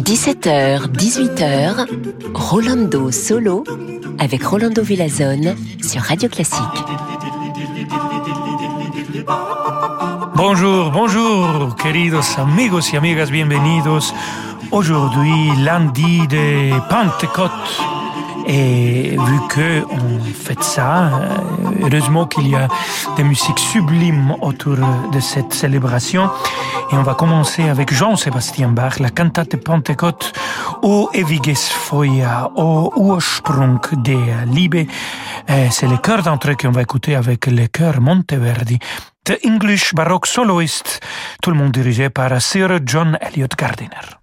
17h, 0.00 0.90
18h, 0.90 1.86
Rolando 2.34 3.12
Solo 3.12 3.62
avec 4.18 4.42
Rolando 4.42 4.82
Villazone 4.82 5.54
sur 5.80 6.02
Radio 6.02 6.28
Classique. 6.28 6.60
Bonjour, 10.34 10.90
bonjour, 10.90 11.76
queridos 11.76 12.36
amigos 12.38 12.92
y 12.92 12.96
amigas, 12.96 13.30
bienvenidos. 13.30 14.12
Aujourd'hui, 14.72 15.52
lundi 15.62 16.26
de 16.26 16.72
Pentecôte. 16.88 17.52
Et 18.46 19.16
vu 19.16 19.38
que 19.48 19.84
on 19.92 20.18
fait 20.34 20.60
ça, 20.60 21.04
euh, 21.06 21.38
heureusement 21.82 22.26
qu'il 22.26 22.48
y 22.48 22.56
a 22.56 22.66
des 23.22 23.28
musiques 23.28 23.58
sublimes 23.58 24.34
autour 24.40 24.76
de 25.12 25.20
cette 25.20 25.52
célébration. 25.52 26.30
Et 26.90 26.94
on 26.94 27.02
va 27.02 27.14
commencer 27.14 27.68
avec 27.68 27.92
Jean-Sébastien 27.92 28.68
Bach, 28.68 28.98
la 28.98 29.10
cantate 29.10 29.56
Pentecôte 29.56 30.32
O 30.82 31.10
ewiges 31.12 31.68
Feuer, 31.68 32.48
O 32.56 32.90
Ursprung 32.96 33.80
der 33.92 34.46
Liebe. 34.46 34.86
Euh, 35.50 35.68
c'est 35.70 35.88
le 35.88 35.98
chœur 35.98 36.22
d'entrée 36.22 36.56
qu'on 36.56 36.70
va 36.70 36.80
écouter 36.80 37.14
avec 37.14 37.46
le 37.46 37.66
chœur 37.66 38.00
Monteverdi. 38.00 38.78
The 39.24 39.38
English 39.44 39.94
Baroque 39.94 40.26
Soloist, 40.26 41.00
tout 41.42 41.50
le 41.50 41.56
monde 41.56 41.72
dirigé 41.72 42.08
par 42.08 42.40
Sir 42.40 42.78
John 42.86 43.18
Eliot 43.20 43.48
Gardiner. 43.58 44.19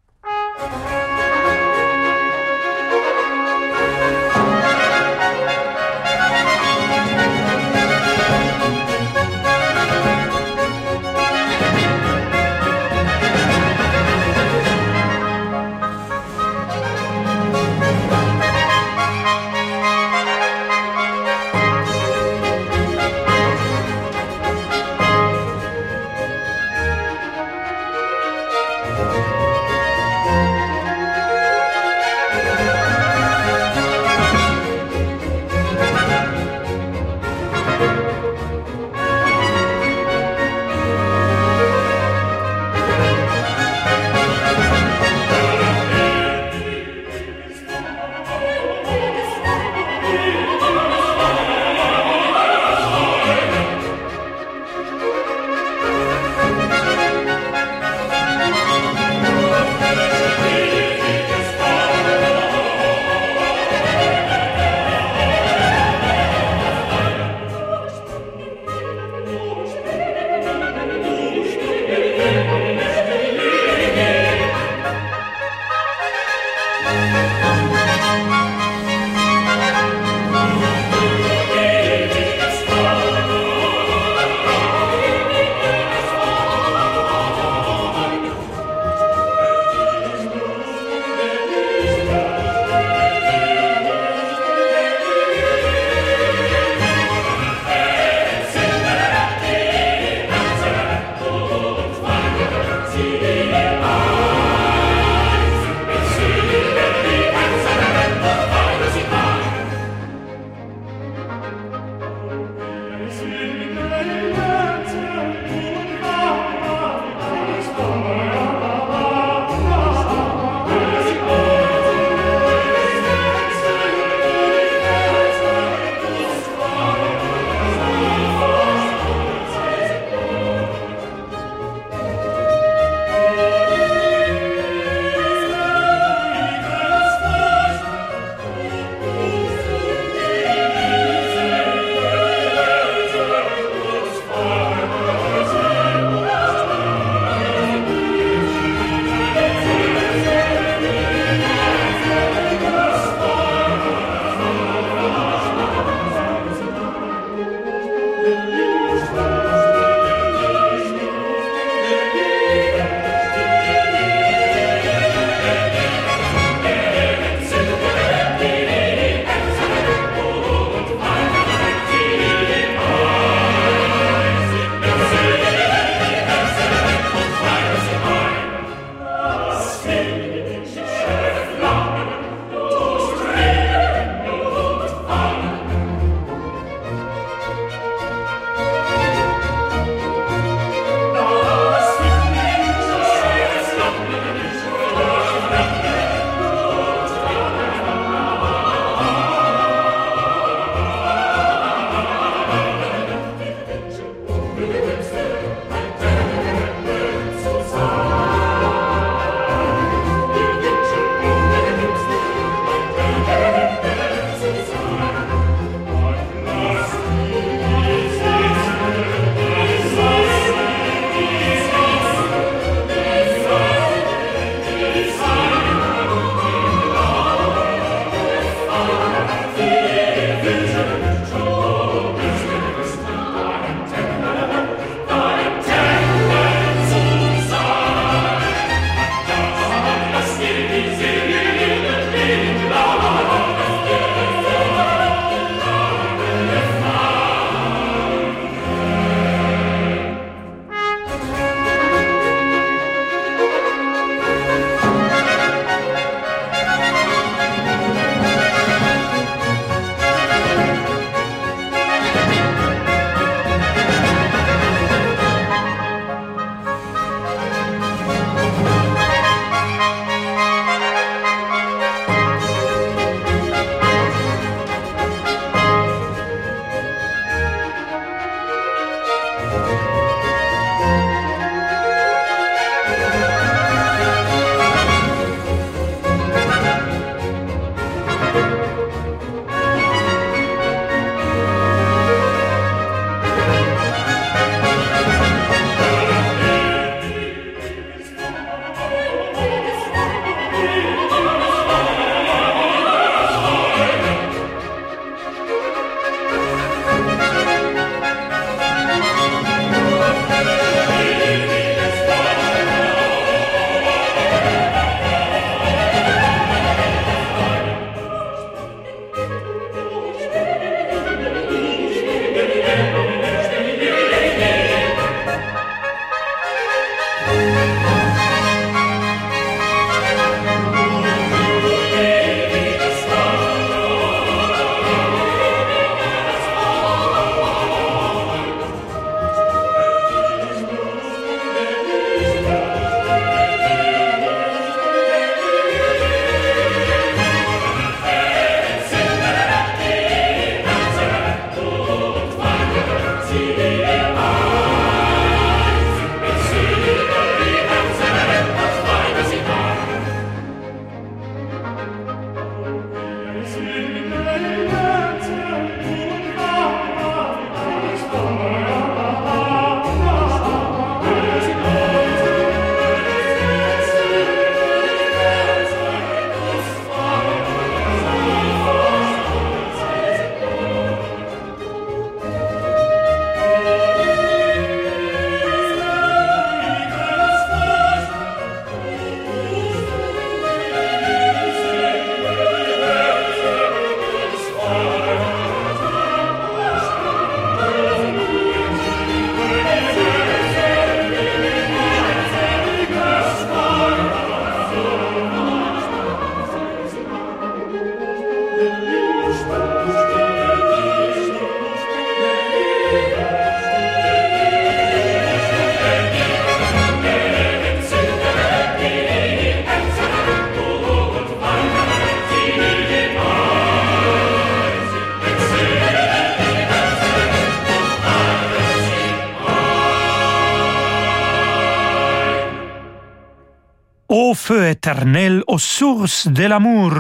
Éternel 435.07 435.43
aux 435.47 435.59
sources 435.59 436.27
de 436.27 436.43
l'amour. 436.43 436.93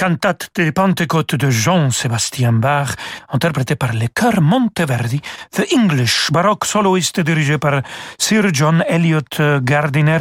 Cantate 0.00 0.48
de 0.54 0.70
Pentecôte 0.70 1.34
de 1.34 1.50
Jean-Sébastien 1.50 2.54
Bach, 2.54 2.94
interprété 3.28 3.76
par 3.76 3.92
le 3.92 4.06
chœur 4.08 4.40
Monteverdi, 4.40 5.20
The 5.52 5.66
English 5.76 6.30
Baroque 6.32 6.64
Soloist 6.64 7.20
dirigé 7.20 7.58
par 7.58 7.82
Sir 8.16 8.48
John 8.50 8.82
Eliot 8.88 9.60
Gardiner. 9.60 10.20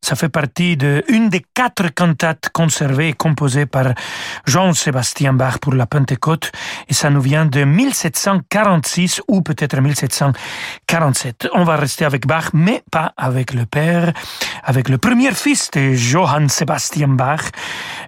Ça 0.00 0.16
fait 0.16 0.30
partie 0.30 0.78
de 0.78 1.04
une 1.08 1.28
des 1.28 1.44
quatre 1.52 1.94
cantates 1.94 2.48
conservées 2.54 3.08
et 3.08 3.12
composées 3.12 3.66
par 3.66 3.92
Jean-Sébastien 4.46 5.34
Bach 5.34 5.58
pour 5.60 5.74
la 5.74 5.84
Pentecôte 5.84 6.50
et 6.88 6.94
ça 6.94 7.10
nous 7.10 7.20
vient 7.20 7.44
de 7.44 7.64
1746 7.64 9.20
ou 9.28 9.42
peut-être 9.42 9.78
1747. 9.78 11.48
On 11.52 11.64
va 11.64 11.76
rester 11.76 12.06
avec 12.06 12.26
Bach, 12.26 12.54
mais 12.54 12.82
pas 12.90 13.12
avec 13.18 13.52
le 13.52 13.66
père, 13.66 14.14
avec 14.64 14.88
le 14.88 14.96
premier 14.96 15.32
fils 15.32 15.70
de 15.72 15.92
Johann 15.92 16.48
Sebastian 16.48 17.08
Bach, 17.08 17.42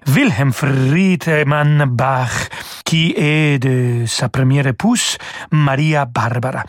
Wilhelm 0.07 0.51
Friedemann 1.03 1.85
Bach, 1.85 2.49
qui 2.85 3.13
est 3.17 3.59
de 3.59 4.05
sa 4.05 4.29
première 4.29 4.67
épouse, 4.67 5.17
Maria 5.51 6.05
Barbara. 6.05 6.63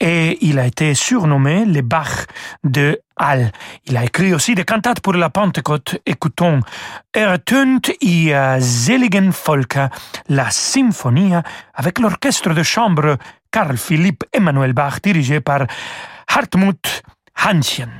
Et 0.00 0.38
il 0.40 0.58
a 0.58 0.66
été 0.66 0.94
surnommé 0.94 1.64
le 1.64 1.82
Bach 1.82 2.26
de 2.64 3.00
Al. 3.16 3.52
Il 3.84 3.96
a 3.96 4.04
écrit 4.04 4.34
aussi 4.34 4.54
des 4.56 4.64
cantates 4.64 5.00
pour 5.00 5.14
la 5.14 5.30
Pentecôte. 5.30 5.98
Écoutons 6.04 6.60
Ertönt 7.14 7.92
i 8.00 8.32
Seligen 8.60 9.30
Volker, 9.30 9.86
la 10.28 10.50
symphonie 10.50 11.34
avec 11.74 12.00
l'orchestre 12.00 12.54
de 12.54 12.64
chambre 12.64 13.16
Carl 13.52 13.76
Philipp 13.76 14.24
Emanuel 14.32 14.72
Bach 14.72 15.00
dirigé 15.00 15.40
par 15.40 15.66
Hartmut 16.26 17.02
Hanschen. 17.40 17.90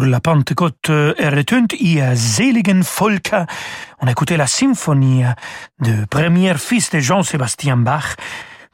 Pour 0.00 0.08
la 0.08 0.20
Pentecôte 0.20 0.88
ertönt 1.18 1.74
ihr 1.78 2.16
seligen 2.16 2.80
Volker. 2.80 3.44
On 4.00 4.06
a 4.06 4.12
écouté 4.12 4.38
la 4.38 4.46
symphonie 4.46 5.24
de 5.78 6.06
premier 6.08 6.54
fils 6.54 6.88
de 6.88 7.00
Jean-Sébastien 7.00 7.76
Bach, 7.76 8.16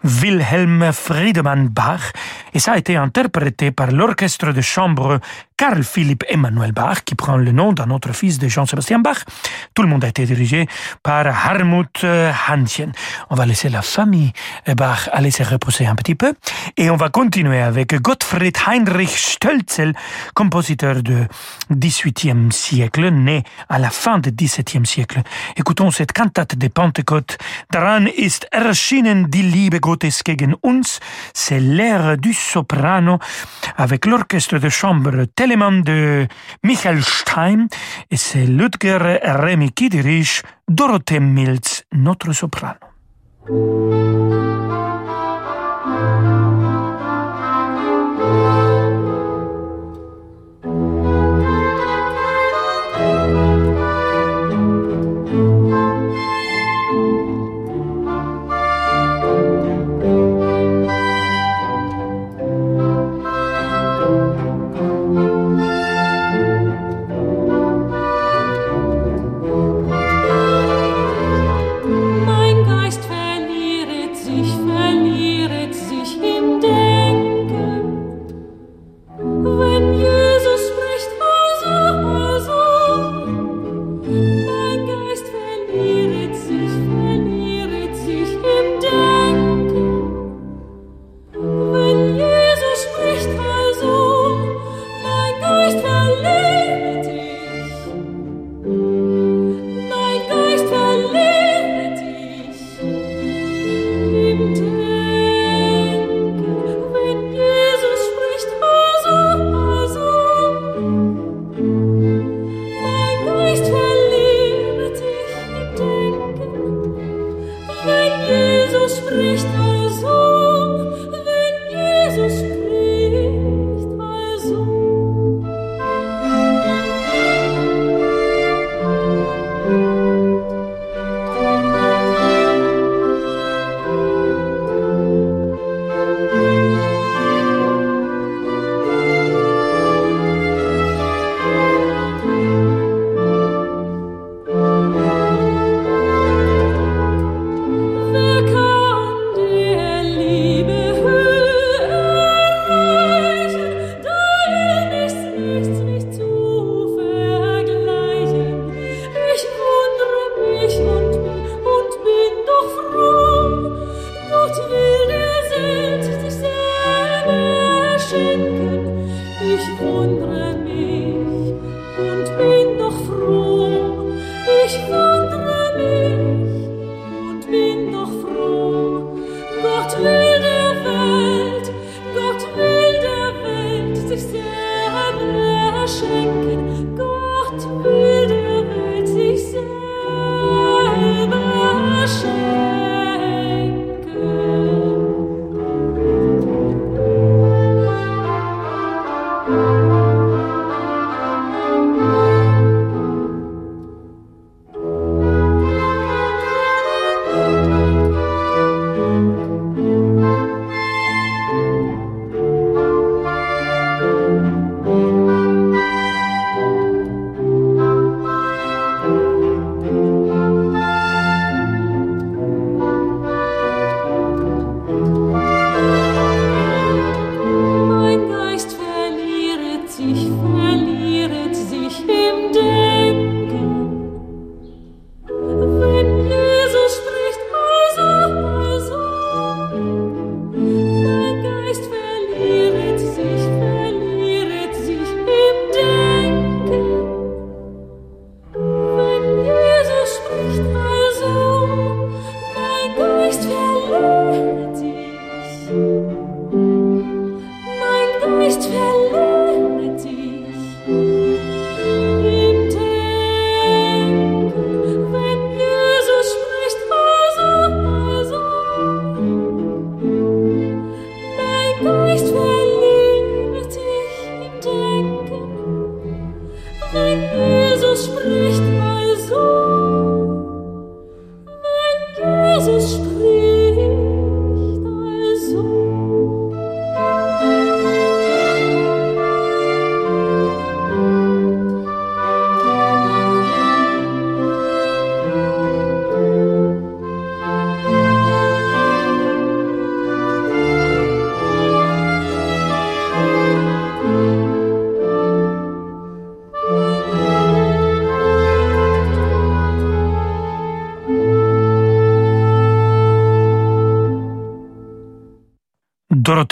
Wilhelm 0.04 0.92
Friedemann 0.92 1.66
Bach, 1.66 2.12
et 2.54 2.60
ça 2.60 2.74
a 2.74 2.78
été 2.78 2.94
interprété 2.94 3.72
par 3.72 3.90
l'orchestre 3.90 4.52
de 4.52 4.60
chambre 4.60 5.18
Carl 5.56 5.82
Philipp 5.82 6.22
Emanuel 6.28 6.72
Bach, 6.72 7.04
qui 7.04 7.14
prend 7.14 7.36
le 7.36 7.50
nom 7.50 7.72
d'un 7.72 7.90
autre 7.90 8.12
fils 8.12 8.38
de 8.38 8.46
Jean-Sébastien 8.46 8.98
Bach. 8.98 9.24
Tout 9.74 9.82
le 9.82 9.88
monde 9.88 10.04
a 10.04 10.08
été 10.08 10.24
dirigé 10.26 10.66
par 11.02 11.26
Harmut 11.26 12.04
Hanschen. 12.04 12.92
On 13.30 13.34
va 13.34 13.46
laisser 13.46 13.68
la 13.68 13.82
famille 13.82 14.32
Bach 14.76 15.08
aller 15.12 15.30
se 15.30 15.42
reposer 15.42 15.86
un 15.86 15.94
petit 15.94 16.14
peu, 16.14 16.34
et 16.76 16.90
on 16.90 16.96
va 16.96 17.08
continuer 17.08 17.60
avec 17.60 17.94
Gottfried 18.00 18.56
Heinrich 18.66 19.08
Stölzel, 19.08 19.94
compositeur 20.34 21.02
du 21.02 21.26
XVIIIe 21.72 22.52
siècle, 22.52 23.08
né 23.10 23.42
à 23.68 23.78
la 23.78 23.90
fin 23.90 24.18
du 24.18 24.30
XVIIe 24.30 24.84
siècle. 24.84 25.22
Écoutons 25.56 25.90
cette 25.90 26.12
cantate 26.12 26.56
de 26.56 26.68
Pentecôte. 26.68 27.38
Daran 27.70 28.06
ist 28.06 28.46
erschienen 28.52 29.26
die 29.28 29.42
Liebe 29.42 29.80
Gottes 29.80 30.22
gegen 30.24 30.54
uns. 30.62 31.00
C'est 31.32 31.60
l'air 31.60 32.18
du 32.18 32.34
soprano 32.34 33.18
avec 33.76 34.06
l'orchestre 34.06 34.58
de 34.58 34.68
chambre 34.68 35.26
Telemann 35.46 35.82
de 35.82 36.26
Michael 36.64 37.04
Stein 37.04 37.68
et 38.10 38.16
c'est 38.16 38.46
Ludger 38.46 39.20
Remy 39.22 39.70
qui 39.70 39.88
dirige 39.88 40.42
Mills, 41.20 41.84
notre 41.92 42.32
soprano. 42.32 42.74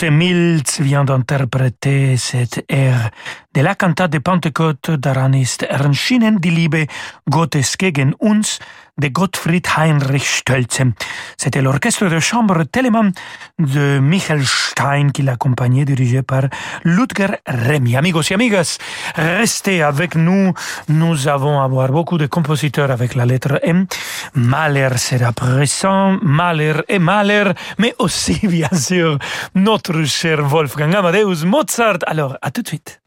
Mills 0.09 0.63
vient 0.79 1.05
d'interpréter 1.05 2.17
cette 2.17 2.65
air 2.69 3.11
de 3.55 3.61
la 3.61 3.75
cantate 3.75 4.11
de 4.11 4.19
Pentecôte 4.19 4.91
d'Aranist 4.91 5.63
Ernst 5.69 6.11
die 6.39 6.49
Liebe 6.51 6.87
Gottes 7.29 7.77
gegen 7.77 8.13
uns 8.19 8.59
de 8.97 9.09
Gottfried 9.09 9.67
Heinrich 9.77 10.25
Stölze. 10.25 10.93
C'était 11.37 11.61
l'orchestre 11.61 12.07
de 12.09 12.19
chambre 12.19 12.63
Telemann 12.65 13.13
de 13.57 13.99
Michael 13.99 14.45
Stein 14.45 15.09
qui 15.09 15.21
l'accompagnait, 15.21 15.85
dirigé 15.85 16.21
par 16.21 16.43
Ludger 16.83 17.39
Remy. 17.47 17.95
Amigos 17.95 18.29
et 18.29 18.33
amigas, 18.33 18.77
restez 19.15 19.81
avec 19.81 20.15
nous. 20.15 20.53
Nous 20.89 21.27
avons 21.27 21.61
à 21.61 21.67
voir 21.67 21.89
beaucoup 21.89 22.17
de 22.17 22.27
compositeurs 22.27 22.91
avec 22.91 23.15
la 23.15 23.25
lettre 23.25 23.59
M. 23.63 23.85
Mahler 24.33 24.97
sera 24.97 25.31
présent, 25.31 26.17
Mahler 26.21 26.81
et 26.89 26.99
Mahler, 26.99 27.51
mais 27.77 27.95
aussi, 27.99 28.39
bien 28.47 28.71
sûr, 28.73 29.17
notre 29.55 30.03
cher 30.03 30.43
Wolfgang 30.45 30.93
Amadeus 30.93 31.45
Mozart. 31.45 31.99
Alors, 32.05 32.37
à 32.41 32.51
tout 32.51 32.61
de 32.61 32.67
suite. 32.67 33.01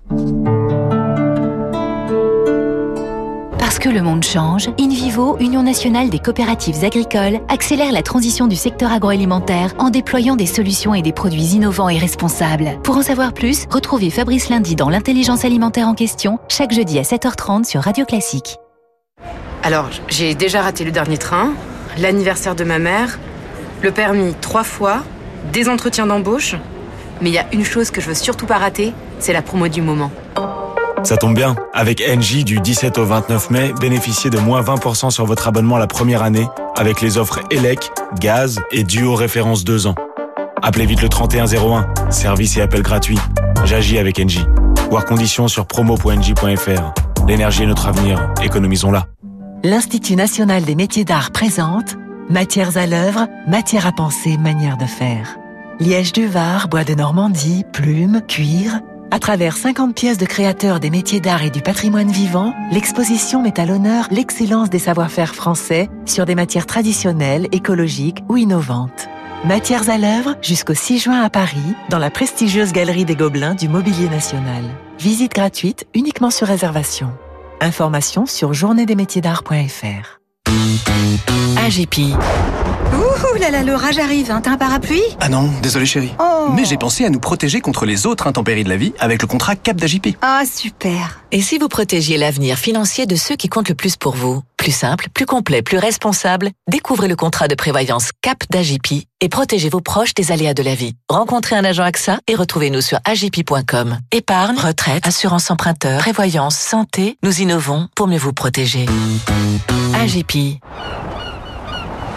Parce 3.59 3.79
que 3.79 3.89
le 3.91 4.01
monde 4.01 4.25
change, 4.25 4.71
InVivo, 4.81 5.37
Union 5.39 5.63
nationale 5.63 6.09
des 6.09 6.19
coopératives 6.19 6.83
agricoles, 6.83 7.41
accélère 7.49 7.93
la 7.93 8.03
transition 8.03 8.47
du 8.47 8.57
secteur 8.57 8.91
agroalimentaire 8.91 9.75
en 9.79 9.91
déployant 9.91 10.35
des 10.35 10.47
solutions 10.47 10.95
et 10.95 11.03
des 11.03 11.13
produits 11.13 11.55
innovants 11.55 11.91
et 11.91 11.99
responsables. 11.99 12.79
Pour 12.83 12.97
en 12.97 13.03
savoir 13.03 13.35
plus, 13.35 13.67
retrouvez 13.71 14.11
Fabrice 14.11 14.49
Lundi 14.49 14.77
dans 14.77 14.89
l'intelligence 14.89 15.45
alimentaire 15.45 15.87
en 15.87 15.95
question, 15.95 16.39
chaque 16.49 16.73
jeudi 16.73 16.99
à 16.99 17.03
7h30 17.03 17.65
sur 17.65 17.83
Radio 17.83 18.05
Classique. 18.07 18.57
Alors, 19.63 19.91
j'ai 20.09 20.35
déjà 20.35 20.63
raté 20.63 20.85
le 20.85 20.91
dernier 20.91 21.19
train, 21.19 21.53
l'anniversaire 21.99 22.55
de 22.55 22.65
ma 22.65 22.79
mère, 22.79 23.19
le 23.83 23.91
permis 23.91 24.35
trois 24.41 24.65
fois, 24.65 25.03
des 25.53 25.69
entretiens 25.69 26.07
d'embauche. 26.07 26.57
Mais 27.21 27.31
il 27.31 27.35
y 27.35 27.39
a 27.39 27.47
une 27.53 27.65
chose 27.65 27.91
que 27.91 28.01
je 28.01 28.09
veux 28.09 28.15
surtout 28.15 28.47
pas 28.47 28.59
rater, 28.59 28.93
c'est 29.19 29.33
la 29.33 29.43
promo 29.43 29.69
du 29.69 29.83
moment. 29.83 30.11
Ça 31.03 31.17
tombe 31.17 31.35
bien. 31.35 31.55
Avec 31.73 32.01
NJ, 32.01 32.45
du 32.45 32.61
17 32.61 32.99
au 32.99 33.05
29 33.05 33.51
mai, 33.51 33.73
bénéficiez 33.81 34.31
de 34.31 34.39
moins 34.39 34.63
20% 34.63 35.11
sur 35.11 35.27
votre 35.27 35.47
abonnement 35.47 35.79
la 35.79 35.87
première 35.87 36.23
année 36.23 36.49
avec 36.77 37.01
les 37.01 37.19
offres 37.19 37.41
ELEC, 37.51 37.91
gaz 38.19 38.61
et 38.73 38.85
duo 38.85 39.15
référence 39.15 39.65
2 39.65 39.87
ans. 39.87 39.95
Appelez 40.63 40.87
vite 40.87 41.03
le 41.03 41.09
3101. 41.09 41.87
Service 42.11 42.57
et 42.57 42.63
appel 42.63 42.83
gratuit. 42.83 43.19
J'agis 43.65 43.99
avec 43.99 44.19
NJ. 44.19 44.45
Voir 44.91 45.05
conditions 45.05 45.49
sur 45.49 45.67
promo.nj.fr. 45.67 46.93
L'énergie 47.27 47.63
est 47.63 47.67
notre 47.67 47.87
avenir. 47.87 48.33
Économisons-la. 48.43 49.07
L'Institut 49.65 50.17
national 50.17 50.65
des 50.65 50.75
métiers 50.75 51.05
d'art 51.05 51.31
présente 51.31 51.97
Matières 52.31 52.77
à 52.77 52.87
l'œuvre, 52.87 53.27
matière 53.47 53.87
à 53.87 53.93
penser, 53.93 54.37
manière 54.37 54.77
de 54.77 54.85
faire. 54.85 55.39
Liège 55.81 56.13
du 56.13 56.27
Var, 56.27 56.67
bois 56.67 56.83
de 56.83 56.95
Normandie, 56.95 57.65
plumes, 57.73 58.21
cuir, 58.27 58.81
à 59.13 59.21
travers 59.21 59.57
50 59.57 59.95
pièces 59.95 60.19
de 60.19 60.27
créateurs 60.27 60.81
des 60.81 60.91
métiers 60.91 61.21
d'art 61.21 61.45
et 61.45 61.51
du 61.51 61.63
patrimoine 61.63 62.11
vivant, 62.11 62.53
l'exposition 62.73 63.43
met 63.43 63.61
à 63.61 63.65
l'honneur 63.65 64.09
l'excellence 64.11 64.71
des 64.71 64.81
savoir-faire 64.81 65.37
français 65.37 65.89
sur 66.05 66.25
des 66.25 66.35
matières 66.35 66.67
traditionnelles, 66.67 67.47
écologiques 67.53 68.25
ou 68.29 68.37
innovantes. 68.37 69.09
Matières 69.45 69.89
à 69.89 69.99
l'œuvre 69.99 70.35
jusqu'au 70.43 70.75
6 70.75 70.99
juin 70.99 71.23
à 71.23 71.31
Paris, 71.31 71.77
dans 71.91 72.01
la 72.01 72.11
prestigieuse 72.11 72.73
Galerie 72.73 73.05
des 73.05 73.15
Gobelins 73.15 73.55
du 73.55 73.69
Mobilier 73.69 74.09
National. 74.09 74.65
Visite 74.99 75.33
gratuite 75.33 75.87
uniquement 75.95 76.31
sur 76.31 76.49
réservation. 76.49 77.13
Informations 77.61 78.27
sur 78.27 78.53
journéedesmétiers-d'art.fr. 78.53 80.18
AGP. 81.57 82.15
Ouh 82.95 83.39
là 83.39 83.51
là, 83.51 83.63
l'orage 83.63 83.99
arrive, 83.99 84.31
hein. 84.31 84.41
t'as 84.43 84.53
un 84.53 84.57
parapluie? 84.57 85.03
Ah 85.21 85.29
non, 85.29 85.51
désolé 85.63 85.87
chérie. 85.87 86.13
Oh. 86.19 86.49
Mais 86.55 86.65
j'ai 86.65 86.77
pensé 86.77 87.05
à 87.05 87.11
nous 87.11 87.21
protéger 87.21 87.61
contre 87.61 87.85
les 87.85 88.07
autres 88.07 88.27
intempéries 88.27 88.65
de 88.65 88.69
la 88.69 88.77
vie 88.77 88.93
avec 88.99 89.21
le 89.23 89.29
contrat 89.29 89.55
Cap 89.57 89.77
d'AJP. 89.77 90.17
Ah 90.23 90.43
super. 90.51 91.21
Et 91.31 91.43
si 91.43 91.59
vous 91.59 91.69
protégiez 91.69 92.17
l'avenir 92.17 92.57
financier 92.59 93.07
de 93.07 93.17
ceux 93.17 93.37
qui 93.37 93.49
comptent 93.49 93.69
le 93.69 93.75
plus 93.75 93.97
pour 93.97 94.15
vous? 94.15 94.43
Plus 94.57 94.73
simple, 94.73 95.09
plus 95.13 95.27
complet, 95.27 95.63
plus 95.63 95.79
responsable, 95.79 96.51
découvrez 96.69 97.07
le 97.07 97.17
contrat 97.17 97.49
de 97.49 97.55
prévoyance 97.55 98.11
Cap 98.23 98.39
d'AJP 98.51 99.05
et 99.21 99.29
protégez 99.29 99.69
vos 99.69 99.81
proches 99.81 100.15
des 100.15 100.33
aléas 100.33 100.55
de 100.55 100.63
la 100.63 100.75
vie. 100.75 100.95
Rencontrez 101.09 101.57
un 101.57 101.65
agent 101.65 101.83
AXA 101.83 102.21
et 102.27 102.35
retrouvez-nous 102.35 102.81
sur 102.81 102.99
agip.com. 103.05 103.99
Épargne, 104.13 104.57
retraite, 104.57 105.07
assurance 105.07 105.51
emprunteur, 105.51 106.01
prévoyance, 106.01 106.57
santé, 106.57 107.19
nous 107.23 107.43
innovons 107.43 107.89
pour 107.95 108.07
mieux 108.07 108.19
vous 108.19 108.33
protéger. 108.33 108.87
AGP. 109.95 110.38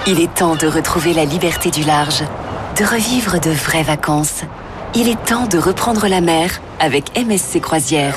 Il 0.07 0.19
est 0.19 0.33
temps 0.33 0.55
de 0.55 0.67
retrouver 0.67 1.13
la 1.13 1.25
liberté 1.25 1.69
du 1.69 1.83
large, 1.83 2.23
de 2.77 2.83
revivre 2.83 3.39
de 3.39 3.51
vraies 3.51 3.83
vacances. 3.83 4.41
Il 4.95 5.07
est 5.07 5.23
temps 5.23 5.45
de 5.45 5.57
reprendre 5.57 6.07
la 6.07 6.21
mer 6.21 6.59
avec 6.79 7.17
MSC 7.17 7.61
Croisière. 7.61 8.15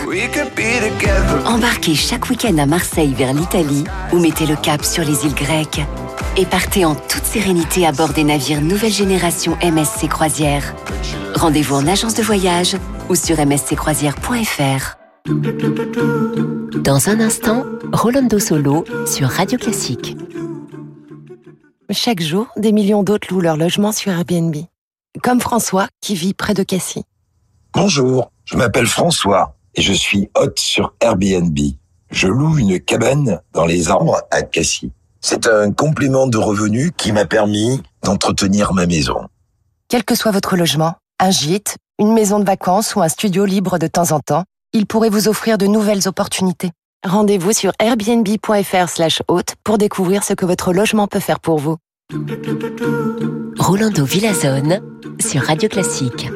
Embarquez 1.47 1.95
chaque 1.95 2.29
week-end 2.31 2.57
à 2.59 2.67
Marseille 2.67 3.15
vers 3.15 3.33
l'Italie 3.33 3.85
ou 4.13 4.19
mettez 4.19 4.47
le 4.47 4.57
cap 4.57 4.85
sur 4.85 5.05
les 5.05 5.25
îles 5.25 5.35
grecques. 5.35 5.83
Et 6.37 6.47
partez 6.47 6.85
en 6.85 6.95
toute 6.95 7.25
sérénité 7.25 7.87
à 7.87 7.93
bord 7.93 8.13
des 8.13 8.25
navires 8.25 8.61
nouvelle 8.61 8.93
génération 8.93 9.57
MSC 9.63 10.09
Croisière. 10.09 10.75
Rendez-vous 11.35 11.77
en 11.77 11.87
agence 11.87 12.15
de 12.15 12.23
voyage 12.23 12.77
ou 13.09 13.15
sur 13.15 13.37
msccroisière.fr. 13.37 15.04
Dans 15.27 17.09
un 17.09 17.19
instant, 17.19 17.65
Rolando 17.95 18.39
Solo 18.39 18.85
sur 19.07 19.27
Radio 19.27 19.57
Classique. 19.57 20.19
Chaque 21.89 22.21
jour, 22.21 22.49
des 22.59 22.73
millions 22.73 23.03
d'autres 23.03 23.29
louent 23.33 23.41
leur 23.41 23.57
logement 23.57 23.93
sur 23.93 24.13
Airbnb. 24.13 24.55
Comme 25.23 25.41
François, 25.41 25.89
qui 26.03 26.15
vit 26.15 26.35
près 26.35 26.53
de 26.53 26.63
Cassis. 26.63 27.05
Bonjour, 27.73 28.33
je 28.45 28.59
m'appelle 28.59 28.87
François 28.87 29.57
et 29.75 29.81
je 29.81 29.95
suis 29.95 30.29
hôte 30.37 30.59
sur 30.59 30.93
Airbnb. 31.01 31.59
Je 32.11 32.29
loue 32.29 32.59
une 32.59 32.79
cabane 32.79 33.41
dans 33.55 33.65
les 33.65 33.89
arbres 33.89 34.21
à 34.31 34.43
Cassis. 34.43 34.93
C'est 35.23 35.47
un 35.47 35.73
complément 35.73 36.27
de 36.27 36.37
revenus 36.37 36.93
qui 36.99 37.13
m'a 37.13 37.25
permis 37.25 37.83
d'entretenir 38.03 38.75
ma 38.75 38.85
maison. 38.85 39.27
Quel 39.89 40.05
que 40.05 40.17
soit 40.17 40.33
votre 40.33 40.59
logement, 40.59 40.97
un 41.19 41.31
gîte, 41.31 41.79
une 41.99 42.13
maison 42.13 42.41
de 42.41 42.45
vacances 42.45 42.95
ou 42.95 43.01
un 43.01 43.09
studio 43.09 43.47
libre 43.47 43.79
de 43.79 43.87
temps 43.87 44.13
en 44.13 44.21
temps, 44.21 44.45
il 44.75 44.87
pourrait 44.87 45.09
vous 45.09 45.29
offrir 45.29 45.57
de 45.57 45.67
nouvelles 45.67 46.07
opportunités. 46.09 46.71
Rendez-vous 47.07 47.53
sur 47.53 47.73
airbnb.fr 47.79 48.89
slash 48.89 49.23
hôte 49.29 49.55
pour 49.63 49.79
découvrir 49.79 50.25
ce 50.25 50.35
que 50.35 50.45
votre 50.45 50.73
logement 50.73 51.07
peut 51.07 51.21
faire 51.21 51.41
pour 51.41 51.59
vous. 51.59 51.77
Rolando 53.59 54.05
Villazone 54.05 54.81
sur 55.21 55.43
Radio 55.43 55.69
Classique. 55.69 56.29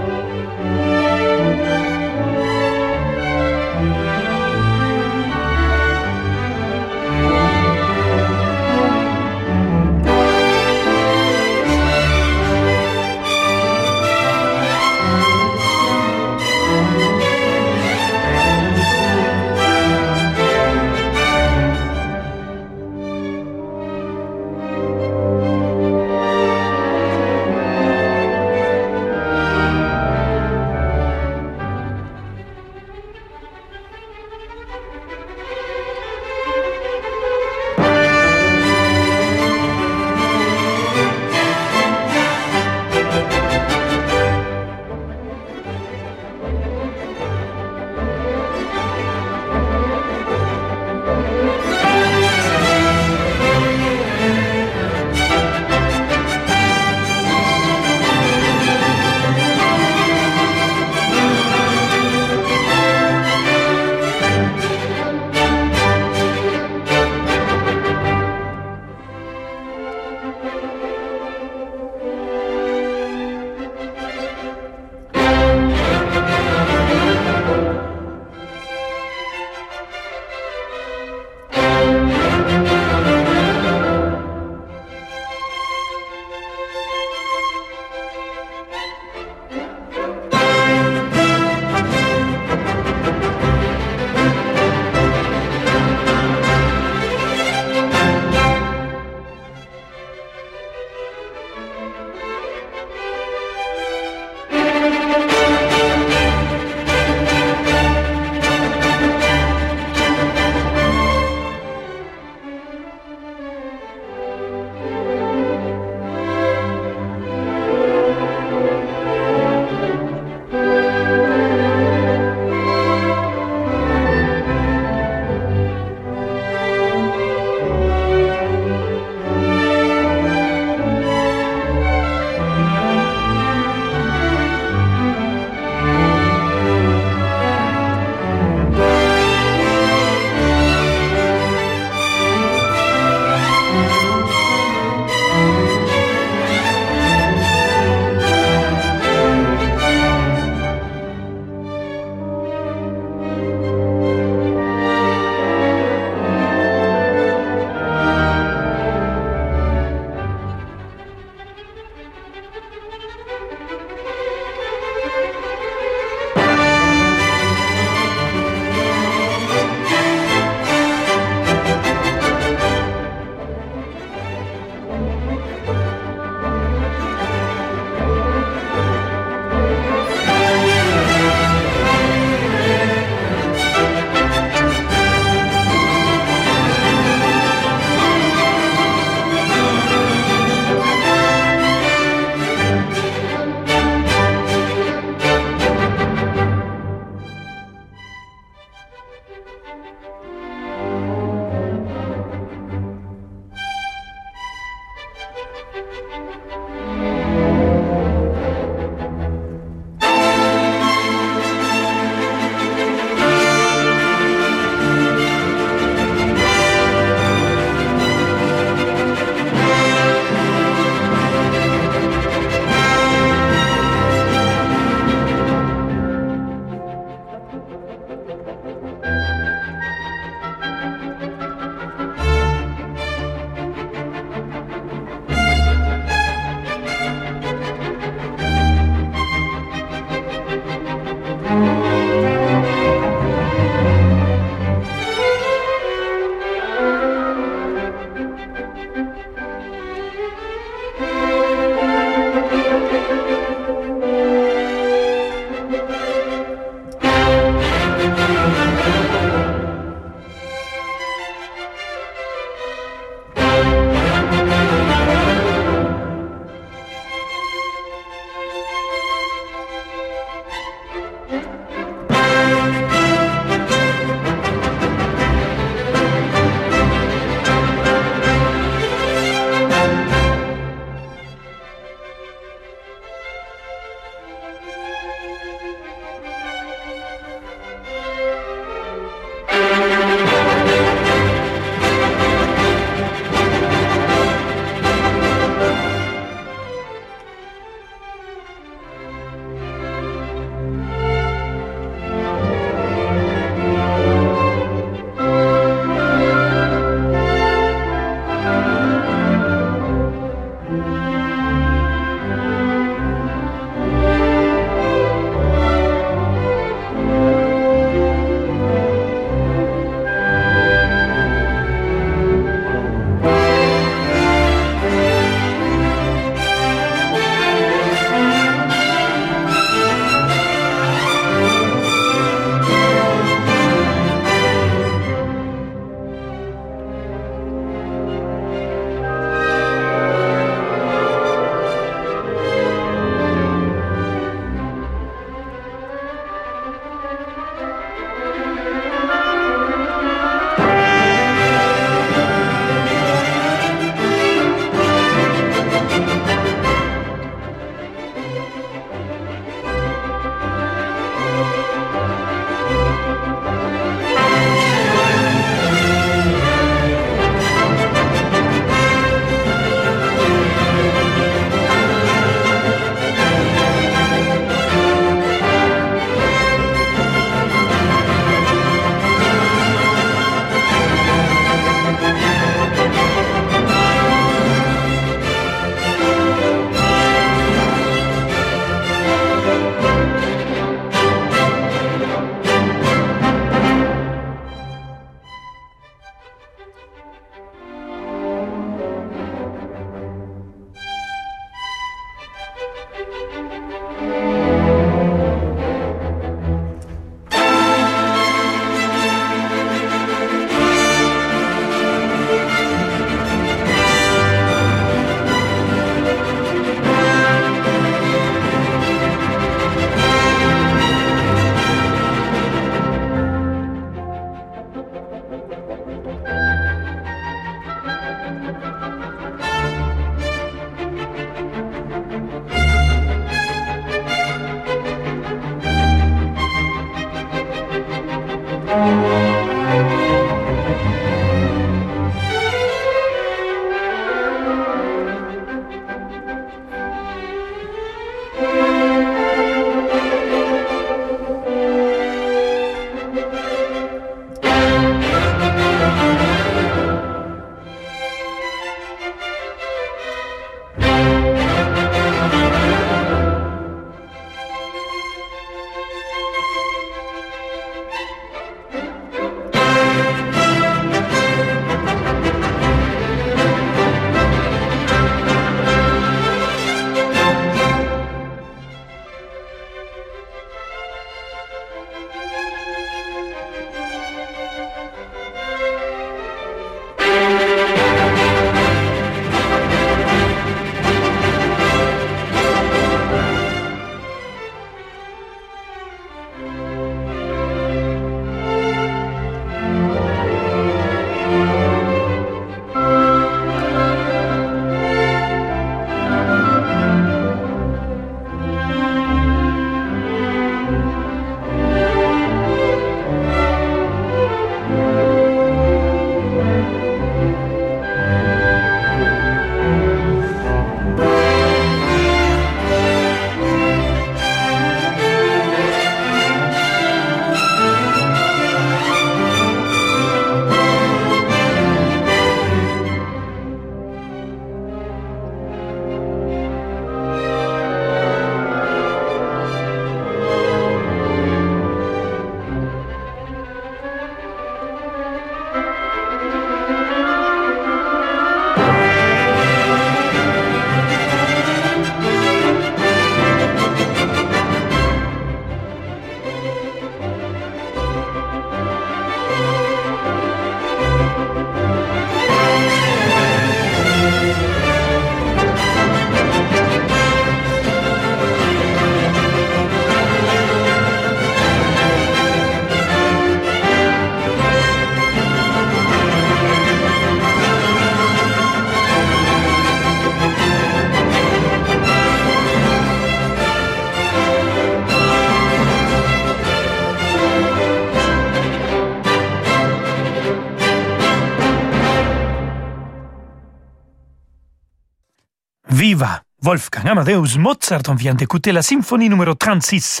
Wolfgang 596.44 596.88
Amadeus 596.88 597.38
Mozart, 597.38 597.82
on 597.86 597.94
vient 597.94 598.14
d'écouter 598.14 598.50
la 598.50 598.62
symphonie 598.62 599.08
numéro 599.08 599.32
36. 599.32 600.00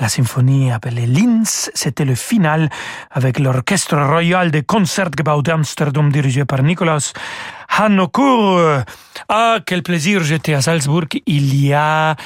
La 0.00 0.08
symphonie 0.08 0.72
appelée 0.72 1.06
Linz, 1.06 1.70
c'était 1.74 2.04
le 2.04 2.16
final 2.16 2.68
avec 3.12 3.38
l'orchestre 3.38 3.96
royal 3.96 4.50
de 4.50 4.62
Concertgebouw 4.62 5.42
d'Amsterdam 5.42 6.10
dirigé 6.10 6.44
par 6.44 6.64
Nicolas 6.64 7.12
Hanokur. 7.78 8.84
Ah, 9.28 9.58
quel 9.66 9.82
plaisir, 9.82 10.22
j'étais 10.22 10.54
à 10.54 10.60
Salzbourg 10.62 11.06
il 11.26 11.54
y 11.62 11.72
a 11.72 12.16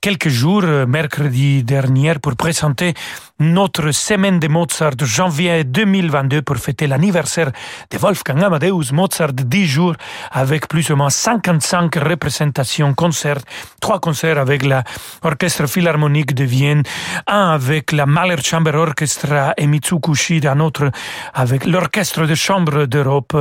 quelques 0.00 0.28
jours, 0.28 0.64
mercredi 0.86 1.62
dernier, 1.62 2.14
pour 2.20 2.36
présenter 2.36 2.94
notre 3.40 3.92
semaine 3.92 4.40
de 4.40 4.48
Mozart 4.48 4.98
janvier 5.00 5.62
2022 5.62 6.42
pour 6.42 6.56
fêter 6.56 6.88
l'anniversaire 6.88 7.52
de 7.90 7.98
Wolfgang 7.98 8.42
Amadeus 8.42 8.92
Mozart, 8.92 9.32
10 9.32 9.66
jours 9.66 9.94
avec 10.32 10.66
plus 10.66 10.90
ou 10.90 10.96
moins 10.96 11.10
55 11.10 11.94
représentations, 11.96 12.94
concerts, 12.94 13.38
trois 13.80 14.00
concerts 14.00 14.38
avec 14.38 14.64
l'Orchestre 14.64 15.68
Philharmonique 15.68 16.34
de 16.34 16.44
Vienne, 16.44 16.82
un 17.28 17.50
avec 17.50 17.92
la 17.92 18.06
Mahler 18.06 18.42
Chamber 18.42 18.74
Orchestra 18.74 19.54
et 19.56 19.68
Mitsukushi, 19.68 20.40
un 20.44 20.58
autre 20.58 20.90
avec 21.32 21.64
l'Orchestre 21.64 22.26
de 22.26 22.34
Chambre 22.34 22.86
d'Europe, 22.86 23.36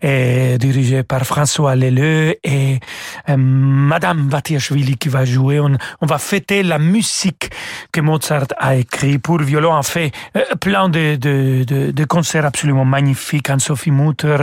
dirigé 0.00 1.01
par 1.02 1.24
François 1.24 1.76
Leleu 1.76 2.36
et 2.44 2.80
euh, 3.28 3.36
Madame 3.36 4.28
Vatiashvili 4.28 4.96
qui 4.96 5.08
va 5.08 5.24
jouer. 5.24 5.60
On, 5.60 6.06
va 6.06 6.18
fêter 6.18 6.62
la 6.62 6.78
musique 6.78 7.50
que 7.92 8.00
Mozart 8.00 8.48
a 8.58 8.76
écrit 8.76 9.18
pour 9.18 9.38
violon 9.40 9.74
a 9.74 9.82
fait 9.82 10.12
euh, 10.36 10.42
plein 10.60 10.88
de, 10.88 11.16
de, 11.16 12.04
concerts 12.04 12.44
absolument 12.44 12.84
magnifiques. 12.84 13.48
Anne-Sophie 13.50 13.90
Mutter, 13.90 14.36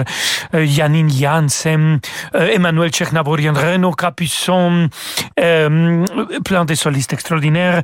euh, 0.54 0.66
Janssen, 0.66 2.00
euh, 2.36 2.48
Emmanuel 2.54 2.90
Tchernaborian, 2.90 3.54
Renaud 3.54 3.92
Capuçon, 3.92 4.90
plein 5.36 6.66
de 6.66 6.76
solistes 6.76 7.14
extraordinaires, 7.14 7.82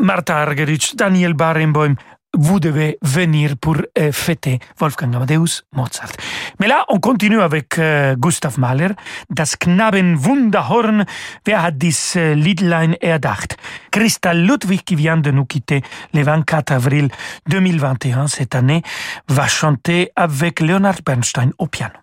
Martha 0.00 0.38
Argerich, 0.38 0.96
Daniel 0.96 1.34
Barenboim 1.34 1.94
vous 2.34 2.60
devez 2.60 2.98
venir 3.02 3.56
pour 3.56 3.76
euh, 3.98 4.12
fêter 4.12 4.58
Wolfgang 4.78 5.14
Amadeus 5.14 5.62
Mozart. 5.72 6.12
Mais 6.58 6.68
là, 6.68 6.84
on 6.88 6.98
continue 6.98 7.40
avec 7.40 7.78
euh, 7.78 8.16
Gustav 8.16 8.58
Mahler, 8.58 8.88
Das 9.30 9.56
Knaben 9.56 10.16
Wunderhorn. 10.16 11.04
Wer 11.46 11.62
hat 11.62 11.72
dies 11.72 12.16
äh, 12.16 12.34
Liedlein 12.34 12.94
erdacht? 13.00 13.56
Christa 13.90 14.34
Ludwig, 14.34 14.84
qui 14.84 14.96
vient 14.96 15.16
de 15.16 15.30
nous 15.30 15.44
quitter 15.44 15.82
le 16.14 16.22
24 16.22 16.72
avril 16.72 17.08
2021 17.48 18.26
cette 18.28 18.54
année, 18.54 18.82
va 19.28 19.46
chanter 19.46 20.10
avec 20.16 20.60
Leonard 20.60 21.02
Bernstein 21.04 21.52
au 21.58 21.66
piano. 21.66 21.98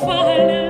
Glück. 0.00 0.61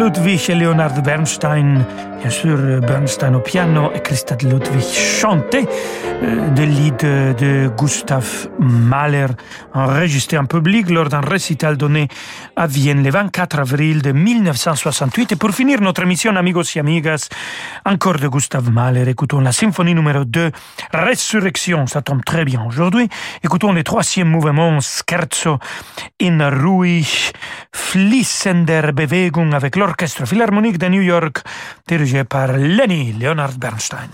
Ludwig 0.00 0.48
et 0.48 0.54
Leonard 0.54 1.02
Bernstein, 1.02 1.84
bien 2.22 2.30
Bernstein 2.80 3.34
au 3.34 3.40
piano 3.40 3.90
et 3.94 4.00
Christophe 4.00 4.44
Ludwig 4.44 4.82
chantait 4.82 5.66
de 6.20 6.62
lead 6.62 6.96
de 6.96 7.70
Gustav 7.76 8.48
Mahler 8.58 9.26
enregistré 9.72 10.36
en 10.36 10.44
public 10.44 10.90
lors 10.90 11.08
d'un 11.08 11.20
récital 11.20 11.76
donné 11.76 12.08
à 12.56 12.66
Vienne 12.66 13.02
le 13.02 13.10
24 13.10 13.58
avril 13.58 14.02
de 14.02 14.12
1968. 14.12 15.32
Et 15.32 15.36
pour 15.36 15.50
finir 15.50 15.80
notre 15.80 16.02
émission 16.02 16.36
Amigos 16.36 16.76
et 16.76 16.80
Amigas, 16.80 17.28
encore 17.86 18.18
de 18.18 18.28
Gustav 18.28 18.70
Mahler, 18.70 19.08
écoutons 19.08 19.40
la 19.40 19.52
symphonie 19.52 19.94
numéro 19.94 20.24
2, 20.24 20.50
Résurrection, 20.92 21.86
ça 21.86 22.02
tombe 22.02 22.24
très 22.24 22.44
bien 22.44 22.62
aujourd'hui. 22.66 23.08
Écoutons 23.42 23.72
le 23.72 23.82
troisième 23.82 24.28
mouvement, 24.28 24.78
Scherzo 24.80 25.58
in 26.20 26.50
ruhig 26.50 27.32
fließender 27.72 28.92
Bewegung 28.92 29.54
avec 29.54 29.76
l'Orchestre 29.76 30.26
Philharmonique 30.26 30.78
de 30.78 30.88
New 30.88 31.02
York, 31.02 31.42
dirigé 31.88 32.24
par 32.24 32.52
Lenny 32.52 33.12
Leonard 33.12 33.58
Bernstein. 33.58 34.08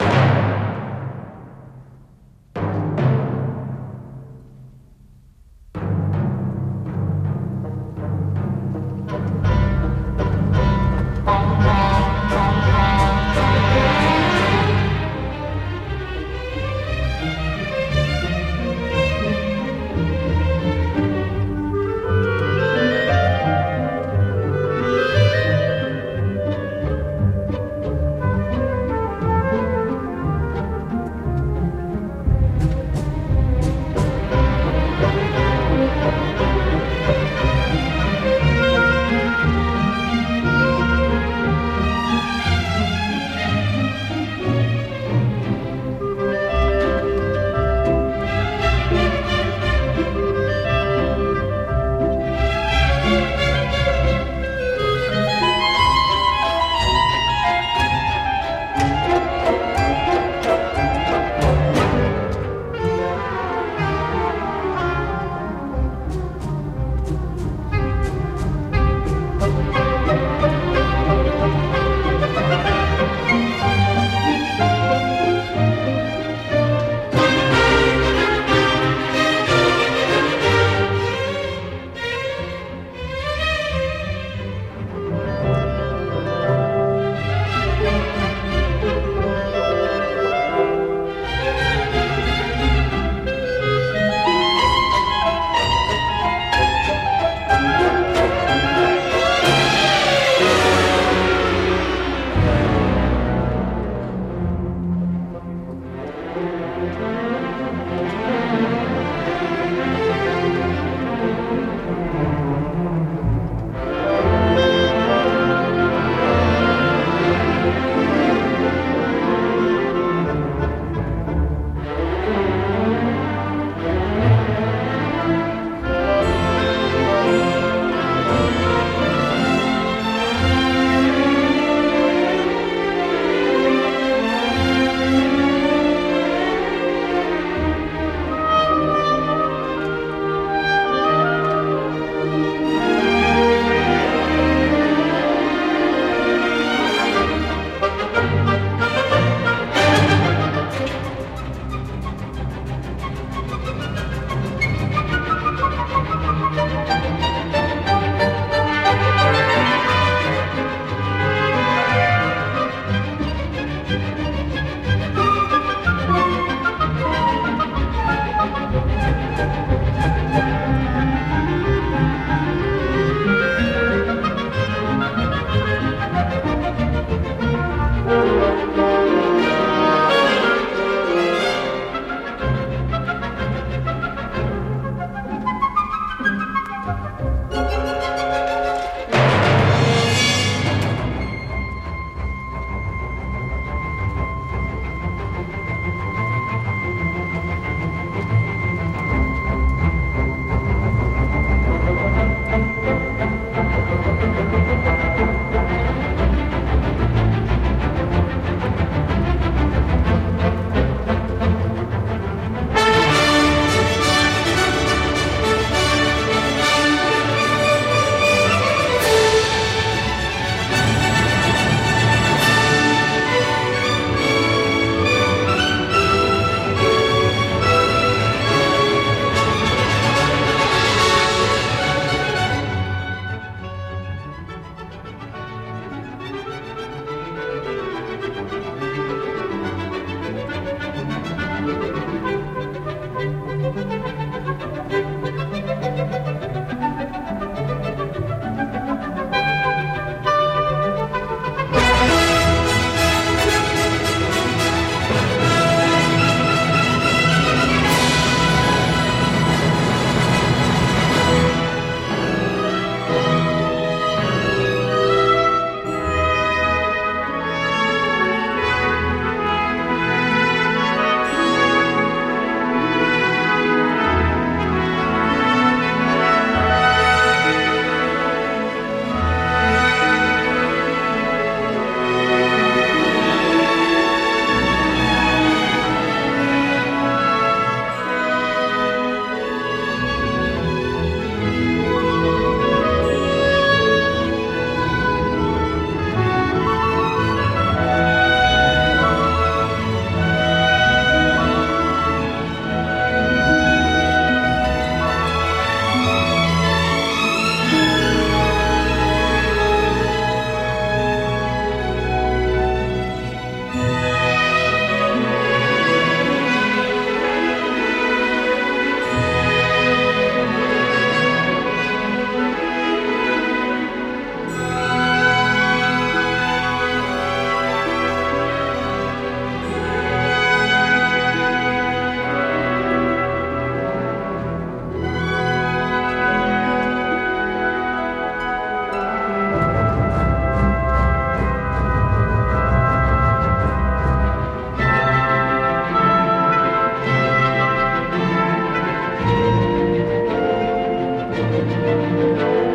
Música 351.46 352.65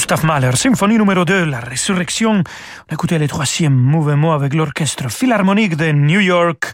Gustav 0.00 0.24
Mahler, 0.24 0.56
symphonie 0.56 0.96
numéro 0.96 1.26
2, 1.26 1.44
La 1.44 1.60
Résurrection. 1.60 2.42
On 2.88 2.94
écoutait 2.94 3.18
le 3.18 3.28
troisième 3.28 3.74
mouvement 3.74 4.32
avec 4.32 4.54
l'orchestre 4.54 5.10
philharmonique 5.10 5.76
de 5.76 5.92
New 5.92 6.20
York, 6.20 6.72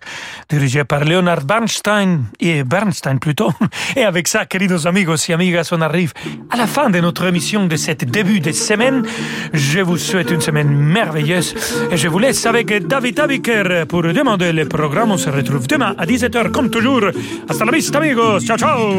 dirigé 0.49 0.85
par 0.85 1.05
Leonard 1.05 1.45
Bernstein, 1.45 2.25
et 2.41 2.65
Bernstein 2.65 3.19
plutôt. 3.19 3.53
Et 3.97 4.05
avec 4.05 4.29
ça, 4.29 4.47
queridos 4.47 4.87
amigos 4.87 5.29
y 5.29 5.33
amigas, 5.33 5.69
on 5.73 5.81
arrive 5.81 6.13
à 6.51 6.57
la 6.57 6.67
fin 6.67 6.91
de 6.91 7.01
notre 7.01 7.27
émission 7.27 7.67
de 7.67 7.77
cette 7.77 8.05
début 8.05 8.41
de 8.41 8.53
semaine. 8.53 9.05
Je 9.53 9.81
vous 9.81 9.99
souhaite 9.99 10.31
une 10.31 10.41
semaine 10.41 10.69
merveilleuse 10.69 11.55
et 11.91 11.97
je 11.97 12.09
vous 12.09 12.19
laisse 12.19 12.45
avec 12.47 12.87
David 12.87 13.21
Abiker 13.21 13.87
pour 13.89 14.03
demander 14.03 14.53
le 14.53 14.67
programme. 14.67 15.13
On 15.13 15.19
se 15.19 15.31
retrouve 15.31 15.67
demain 15.67 15.95
à 15.99 16.07
17h 16.07 16.51
comme 16.51 16.71
toujours. 16.71 17.03
Hasta 17.49 17.65
la 17.65 17.73
vista, 17.73 17.99
amigos. 17.99 18.41
Ciao, 18.41 18.57
ciao. 18.57 18.95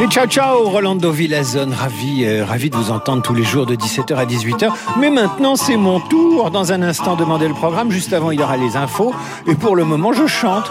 Et 0.00 0.06
ciao 0.06 0.26
ciao 0.28 0.68
Rolando 0.68 1.10
Villazone, 1.10 1.74
ravi, 1.74 2.24
euh, 2.24 2.44
ravi 2.44 2.70
de 2.70 2.76
vous 2.76 2.92
entendre 2.92 3.20
tous 3.20 3.34
les 3.34 3.42
jours 3.42 3.66
de 3.66 3.74
17h 3.74 4.14
à 4.14 4.26
18h. 4.26 4.70
Mais 5.00 5.10
maintenant 5.10 5.56
c'est 5.56 5.76
mon 5.76 5.98
tour. 5.98 6.52
Dans 6.52 6.72
un 6.72 6.82
instant, 6.82 7.16
demander 7.16 7.48
le 7.48 7.54
programme. 7.54 7.90
Juste 7.90 8.12
avant, 8.12 8.30
il 8.30 8.38
y 8.38 8.42
aura 8.42 8.56
les 8.56 8.76
infos. 8.76 9.12
Et 9.48 9.56
pour 9.56 9.74
moment, 9.84 10.12
je 10.12 10.26
chante. 10.26 10.70